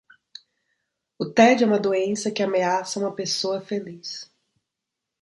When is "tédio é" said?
1.31-1.67